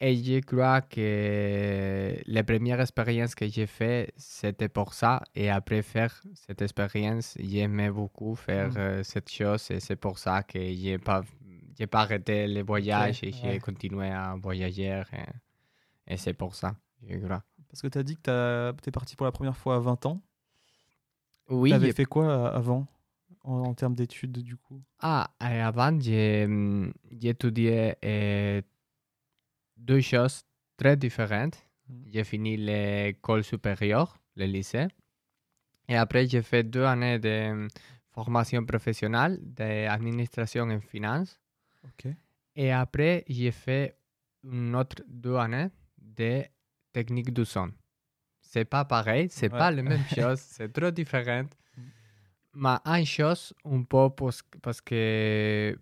Et 0.00 0.16
je 0.16 0.40
crois 0.40 0.80
que 0.80 2.16
la 2.26 2.42
première 2.42 2.80
expérience 2.80 3.34
que 3.34 3.46
j'ai 3.46 3.66
faite, 3.68 4.12
c'était 4.16 4.68
pour 4.68 4.94
ça. 4.94 5.22
Et 5.34 5.48
après 5.50 5.82
faire 5.82 6.14
cette 6.34 6.60
expérience, 6.62 7.36
j'aimais 7.38 7.90
beaucoup 7.90 8.34
faire 8.34 8.70
Mm. 8.72 8.76
euh, 8.78 9.02
cette 9.04 9.30
chose. 9.30 9.70
Et 9.70 9.80
c'est 9.80 9.96
pour 9.96 10.18
ça 10.18 10.42
que 10.42 10.58
je 10.58 10.88
n'ai 10.92 10.98
pas, 10.98 11.22
j'ai 11.78 11.86
pas 11.86 12.00
arrêté 12.00 12.46
les 12.48 12.62
voyages 12.62 13.20
et 13.22 13.32
j'ai 13.32 13.48
ouais. 13.50 13.58
continué 13.60 14.08
à 14.08 14.34
voyager. 14.42 15.02
Et, 15.12 16.14
et 16.14 16.16
c'est 16.16 16.34
pour 16.34 16.54
ça, 16.56 16.74
je 17.06 17.16
crois. 17.18 17.42
Parce 17.68 17.80
que 17.82 17.88
tu 17.88 17.98
as 17.98 18.02
dit 18.02 18.16
que 18.16 18.72
tu 18.82 18.88
es 18.88 18.92
parti 18.92 19.14
pour 19.14 19.26
la 19.26 19.32
première 19.32 19.56
fois 19.56 19.76
à 19.76 19.78
20 19.78 20.04
ans. 20.06 20.20
Oui, 21.52 21.70
tu 21.70 21.74
avais 21.74 21.92
fait 21.92 22.04
quoi 22.04 22.24
euh, 22.26 22.56
avant, 22.56 22.86
en, 23.44 23.54
en 23.68 23.74
termes 23.74 23.94
d'études 23.94 24.38
du 24.42 24.56
coup? 24.56 24.80
Ah, 25.00 25.30
avant, 25.38 25.98
j'ai 26.00 26.44
hum, 26.44 26.92
j'ai 27.10 27.28
étudié 27.30 27.94
euh, 28.04 28.62
deux 29.76 30.00
choses 30.00 30.44
très 30.76 30.96
différentes. 30.96 31.58
Mhm. 31.88 32.04
J'ai 32.12 32.24
fini 32.24 32.56
l'école 32.56 33.44
supérieure, 33.44 34.18
le 34.36 34.46
lycée. 34.46 34.86
Et 35.88 35.96
après, 35.96 36.26
j'ai 36.26 36.42
fait 36.42 36.62
deux 36.64 36.84
années 36.84 37.18
de 37.18 37.50
hum, 37.50 37.68
formation 38.10 38.64
professionnelle 38.64 39.38
d'administration 39.42 40.70
et 40.70 40.80
finance. 40.80 41.40
Ok. 41.84 42.12
Et 42.54 42.70
après, 42.72 43.24
j'ai 43.28 43.50
fait 43.50 43.96
une 44.44 44.74
autre 44.76 45.02
deux 45.08 45.36
années 45.36 45.68
de 45.98 46.42
technique 46.92 47.32
du 47.32 47.44
son. 47.44 47.72
C'est 48.52 48.66
pas 48.66 48.84
pareil, 48.84 49.28
c'est 49.30 49.50
Ouais. 49.50 49.58
pas 49.58 49.70
la 49.70 49.82
même 49.82 50.04
chose, 50.14 50.38
c'est 50.40 50.70
trop 50.70 50.90
différent. 50.90 51.44
Mm. 51.74 51.82
Mais 52.52 52.98
une 53.00 53.06
chose, 53.06 53.54
un 53.64 53.82
peu 53.82 54.10
parce, 54.10 54.82
que 54.82 55.74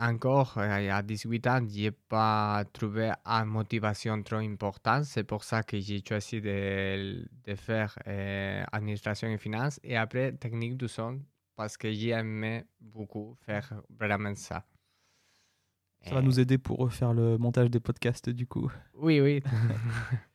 encore 0.00 0.58
à 0.58 1.02
18 1.02 1.46
ans, 1.46 1.64
j'ai 1.68 1.92
pas 1.92 2.64
trouvé 2.72 3.12
une 3.24 3.44
motivation 3.44 4.20
trop 4.24 4.38
importante. 4.38 5.04
C'est 5.04 5.22
pour 5.22 5.44
ça 5.44 5.62
que 5.62 5.78
j'ai 5.78 6.02
choisi 6.04 6.40
de, 6.40 7.24
de 7.44 7.54
faire 7.54 7.96
euh, 8.08 8.64
administration 8.72 9.28
et 9.28 9.38
finance 9.38 9.78
et 9.84 9.96
après 9.96 10.32
technique 10.32 10.76
du 10.78 10.88
son 10.88 11.20
parce 11.54 11.76
que 11.76 11.92
j'ai 11.92 12.08
aimé 12.08 12.64
beaucoup 12.80 13.36
faire 13.46 13.72
vraiment 13.88 14.34
ça. 14.34 14.64
Ça 16.02 16.16
va 16.16 16.22
nous 16.22 16.40
aider 16.40 16.58
pour 16.58 16.78
refaire 16.78 17.12
le 17.12 17.38
montage 17.38 17.70
des 17.70 17.78
podcasts 17.78 18.30
du 18.30 18.48
coup. 18.48 18.68
Oui, 18.94 19.20
oui. 19.20 19.42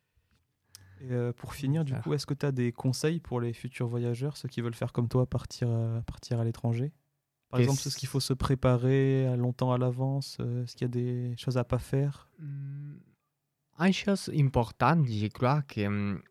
Et 1.02 1.12
euh, 1.12 1.34
pour 1.34 1.54
finir, 1.54 1.84
du 1.84 1.94
coup, 1.96 2.14
est-ce 2.14 2.26
que 2.26 2.34
tu 2.34 2.46
as 2.46 2.52
des 2.52 2.72
conseils 2.72 3.20
pour 3.20 3.42
les 3.42 3.54
futurs 3.54 3.88
voyageurs, 3.88 4.38
ceux 4.38 4.48
qui 4.48 4.62
veulent 4.62 4.76
faire 4.76 4.94
comme 4.94 5.08
toi, 5.08 5.26
partir, 5.26 5.68
euh, 5.70 6.02
partir 6.02 6.40
à 6.40 6.44
l'étranger? 6.44 6.92
Par 7.50 7.60
exemple, 7.60 7.82
est-ce 7.86 7.98
qu'il 7.98 8.10
faut 8.10 8.20
se 8.20 8.34
préparer 8.34 9.28
à 9.28 9.36
longtemps 9.36 9.72
à 9.72 9.78
l'avance 9.78 10.38
euh, 10.40 10.64
Est-ce 10.64 10.76
qu'il 10.76 10.86
y 10.86 10.86
a 10.86 10.90
des 10.90 11.36
choses 11.38 11.58
à 11.58 11.64
pas 11.64 11.80
faire? 11.80 12.30
Mm, 12.40 12.96
Une 13.80 13.94
chose 13.94 14.32
importante, 14.38 15.06
je 15.08 15.28
crois 15.28 15.62
que 15.62 15.88
mm, 15.88 16.22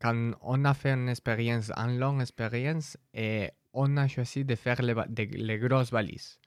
quand 0.00 0.32
on 0.42 0.64
a 0.64 0.74
fait 0.74 0.90
une 0.90 1.08
expérience, 1.08 1.70
une 1.76 1.98
longue 1.98 2.20
expérience, 2.20 2.96
et 3.14 3.50
on 3.72 3.96
a 3.96 4.08
choisi 4.08 4.44
de 4.44 4.54
faire 4.54 4.80
les, 4.82 5.58
grosses 5.58 5.90
valises. 5.90 6.38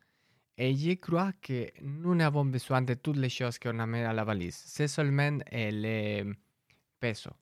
Et 0.58 0.76
je 0.76 0.94
crois 0.96 1.32
que 1.42 1.70
nous 1.82 2.16
n'avons 2.16 2.46
besoin 2.46 2.82
de 2.82 2.94
toutes 2.96 3.18
les 3.18 3.30
choses 3.30 3.58
qu'on 3.58 3.80
a 3.80 3.88
mis 3.88 4.00
à 4.00 4.12
la 4.12 4.26
valise. 4.26 4.62
C'est 4.66 4.90
seulement 4.90 5.38
eh, 5.52 5.72
les 5.72 6.26
pesos. 7.00 7.34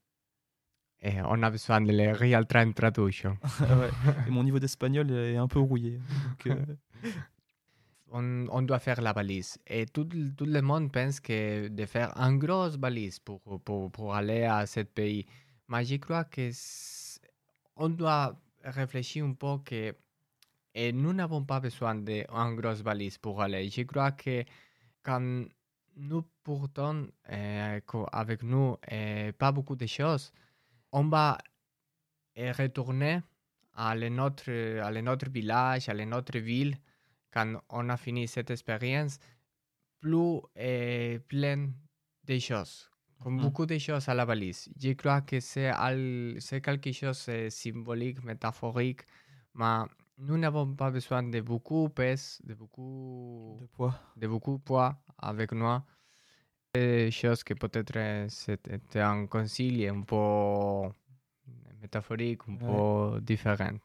Et 1.01 1.21
on 1.23 1.43
a 1.43 1.49
besoin 1.51 1.81
de 1.81 1.91
les 1.91 2.11
real 2.11 2.47
time 2.47 2.73
traduction. 2.73 3.37
Ouais. 3.61 3.89
Et 4.27 4.31
mon 4.31 4.43
niveau 4.43 4.59
d'espagnol 4.59 5.11
est 5.11 5.37
un 5.37 5.47
peu 5.47 5.59
rouillé. 5.59 5.99
donc, 6.45 6.47
euh, 6.47 6.75
on, 8.11 8.47
on 8.49 8.61
doit 8.63 8.79
faire 8.79 9.01
la 9.01 9.13
valise. 9.13 9.57
Et 9.67 9.85
tout, 9.85 10.07
le 10.11 10.61
monde 10.61 10.91
pense 10.91 11.19
que 11.19 11.67
de 11.67 11.85
faire 11.85 12.11
une 12.17 12.39
grosse 12.39 12.77
valise 12.77 13.19
pour, 13.19 13.41
pour, 13.63 13.91
pour 13.91 14.15
aller 14.15 14.43
à 14.43 14.65
ce 14.65 14.79
pays. 14.81 15.25
Mais 15.69 15.85
je 15.85 15.95
crois 15.97 16.23
que 16.23 16.49
on 17.75 17.89
doit 17.89 18.35
réfléchir 18.63 19.25
un 19.25 19.33
peu 19.33 19.57
que 19.63 19.93
et 20.73 20.91
nous 20.91 21.11
n'avons 21.11 21.43
pas 21.43 21.59
besoin 21.59 21.95
d'une 21.95 22.55
grosse 22.55 22.81
valise 22.81 23.17
pour 23.17 23.41
aller. 23.41 23.67
Je 23.69 23.81
crois 23.81 24.11
que 24.11 24.43
quand 25.01 25.45
nous 25.95 26.23
portons 26.43 27.07
euh, 27.31 27.79
avec 28.11 28.43
nous 28.43 28.77
euh, 28.91 29.31
pas 29.31 29.51
beaucoup 29.51 29.75
de 29.75 29.87
choses, 29.87 30.31
on 30.99 31.09
va 31.09 31.37
euh, 32.37 32.51
retourner 32.57 33.21
à 33.73 33.95
notre, 33.95 34.51
à 34.81 34.91
le 34.91 35.01
notre 35.01 35.29
village, 35.29 35.89
à 35.89 35.93
notre 36.05 36.39
ville 36.39 36.75
quand 37.31 37.61
on 37.69 37.89
a 37.89 37.97
fini 37.97 38.27
cette 38.27 38.51
expérience 38.51 39.19
plus 39.99 40.41
et 40.55 41.19
plein 41.27 41.69
de 42.25 42.39
choses, 42.39 42.89
comme 43.21 43.35
Mhm. 43.35 43.41
beaucoup 43.41 43.65
de 43.65 43.77
choses 43.77 44.07
à 44.09 44.13
la 44.13 44.25
valise. 44.25 44.69
Je 44.79 44.93
crois 44.93 45.21
que 45.21 45.39
c'est 45.39 46.61
quelque 46.61 46.91
chose 46.93 47.25
de 47.27 47.49
symbolique, 47.49 48.23
métaphorique, 48.23 49.01
mais 49.53 49.83
nous 50.17 50.37
n'avons 50.37 50.73
pas 50.75 50.91
besoin 50.91 51.23
de 51.23 51.41
beaucoup 51.41 51.89
pèse, 51.89 52.39
de 52.43 52.53
beaucoup 52.55 53.57
De 53.61 53.67
poids. 53.67 53.95
de 54.15 54.27
beaucoup 54.27 54.59
poids 54.59 54.97
avec 55.17 55.51
nous. 55.51 55.79
Des 56.74 57.12
choses 57.12 57.43
que 57.43 57.53
peut-être 57.53 58.29
c'était 58.29 59.00
un 59.00 59.25
concile 59.25 59.88
un 59.88 60.01
peu 60.01 60.89
métaphorique, 61.81 62.41
un 62.47 62.55
peu 62.55 63.21
différent. 63.21 63.77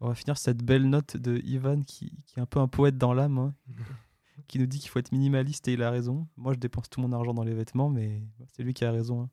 On 0.00 0.08
va 0.08 0.14
finir 0.14 0.38
cette 0.38 0.62
belle 0.62 0.88
note 0.88 1.16
de 1.16 1.38
Ivan 1.44 1.82
qui, 1.82 2.10
qui 2.26 2.38
est 2.38 2.42
un 2.42 2.46
peu 2.46 2.58
un 2.58 2.68
poète 2.68 2.96
dans 2.96 3.12
l'âme, 3.12 3.38
hein, 3.38 3.54
qui 4.48 4.58
nous 4.58 4.66
dit 4.66 4.78
qu'il 4.78 4.88
faut 4.88 4.98
être 4.98 5.12
minimaliste 5.12 5.68
et 5.68 5.74
il 5.74 5.82
a 5.82 5.90
raison. 5.90 6.26
Moi, 6.36 6.54
je 6.54 6.58
dépense 6.58 6.88
tout 6.88 7.00
mon 7.00 7.12
argent 7.12 7.34
dans 7.34 7.44
les 7.44 7.54
vêtements, 7.54 7.90
mais 7.90 8.22
c'est 8.48 8.62
lui 8.62 8.72
qui 8.74 8.84
a 8.84 8.92
raison. 8.92 9.22
hein. 9.22 9.30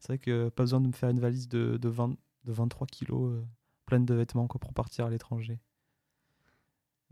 C'est 0.00 0.08
vrai 0.08 0.18
que 0.18 0.48
pas 0.48 0.62
besoin 0.64 0.80
de 0.80 0.88
me 0.88 0.92
faire 0.92 1.10
une 1.10 1.20
valise 1.20 1.48
de, 1.48 1.76
de, 1.76 1.88
20, 1.88 2.16
de 2.44 2.52
23 2.52 2.86
kilos 2.86 3.32
euh, 3.32 3.44
pleine 3.86 4.04
de 4.06 4.14
vêtements 4.14 4.46
quoi, 4.48 4.58
pour 4.58 4.72
partir 4.72 5.06
à 5.06 5.10
l'étranger. 5.10 5.60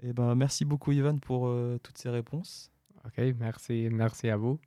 Et 0.03 0.12
ben, 0.12 0.35
merci 0.35 0.65
beaucoup, 0.65 0.93
Ivan, 0.93 1.19
pour 1.19 1.49
euh, 1.49 1.79
toutes 1.83 1.99
ces 1.99 2.09
réponses. 2.09 2.73
Ok, 3.05 3.19
merci, 3.38 3.88
merci 3.93 4.29
à 4.29 4.37
vous 4.37 4.59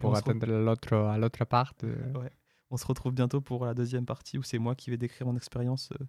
pour 0.00 0.10
on, 0.10 0.14
se 0.14 0.18
attendre 0.20 0.46
l'autre, 0.46 0.94
à 0.96 1.16
l'autre 1.18 1.44
part. 1.44 1.72
ouais. 1.82 2.30
on 2.70 2.76
se 2.76 2.86
retrouve 2.86 3.12
bientôt 3.12 3.40
pour 3.40 3.64
la 3.66 3.74
deuxième 3.74 4.06
partie 4.06 4.36
où 4.38 4.42
c'est 4.42 4.58
moi 4.58 4.74
qui 4.74 4.90
vais 4.90 4.96
décrire 4.96 5.26
mon 5.26 5.36
expérience 5.36 5.90
euh, 5.92 6.04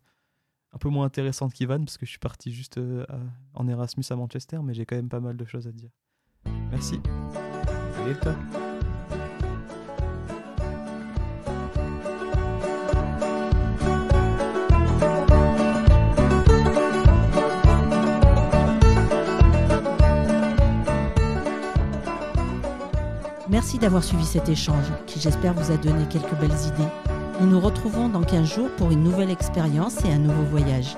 un 0.74 0.78
peu 0.78 0.90
moins 0.90 1.06
intéressante 1.06 1.54
qu'Ivan 1.54 1.80
parce 1.84 1.98
que 1.98 2.06
je 2.06 2.12
suis 2.12 2.20
parti 2.20 2.52
juste 2.52 2.78
euh, 2.78 3.06
à- 3.10 3.20
en 3.60 3.68
Erasmus 3.68 4.06
à 4.10 4.16
Manchester, 4.16 4.60
mais 4.64 4.74
j'ai 4.74 4.86
quand 4.86 4.96
même 4.96 5.10
pas 5.10 5.20
mal 5.20 5.38
de 5.38 5.46
choses 5.46 5.68
à 5.68 5.72
dire. 5.72 5.90
Merci. 6.72 7.00
Merci 23.62 23.78
d'avoir 23.78 24.04
suivi 24.04 24.26
cet 24.26 24.50
échange 24.50 24.88
qui 25.06 25.20
j'espère 25.20 25.54
vous 25.54 25.72
a 25.72 25.78
donné 25.78 26.08
quelques 26.10 26.34
belles 26.40 26.50
idées. 26.50 26.90
Nous 27.40 27.46
nous 27.46 27.60
retrouvons 27.60 28.10
dans 28.10 28.24
15 28.24 28.56
jours 28.56 28.70
pour 28.76 28.90
une 28.90 29.04
nouvelle 29.04 29.30
expérience 29.30 30.04
et 30.04 30.12
un 30.12 30.18
nouveau 30.18 30.42
voyage. 30.46 30.98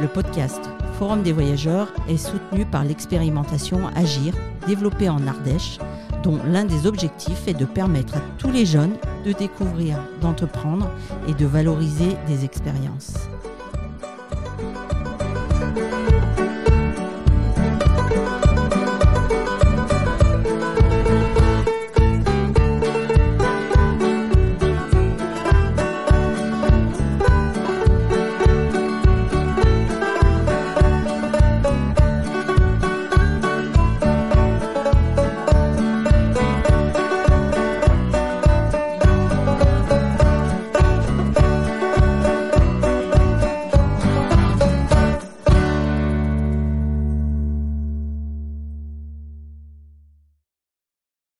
Le 0.00 0.06
podcast 0.06 0.60
Forum 1.00 1.24
des 1.24 1.32
voyageurs 1.32 1.92
est 2.08 2.16
soutenu 2.16 2.64
par 2.64 2.84
l'expérimentation 2.84 3.88
Agir, 3.96 4.34
développée 4.68 5.08
en 5.08 5.26
Ardèche, 5.26 5.80
dont 6.22 6.38
l'un 6.46 6.64
des 6.64 6.86
objectifs 6.86 7.48
est 7.48 7.58
de 7.58 7.64
permettre 7.64 8.18
à 8.18 8.20
tous 8.38 8.52
les 8.52 8.66
jeunes 8.66 8.96
de 9.24 9.32
découvrir, 9.32 9.98
d'entreprendre 10.20 10.88
et 11.26 11.34
de 11.34 11.44
valoriser 11.44 12.16
des 12.28 12.44
expériences. 12.44 13.14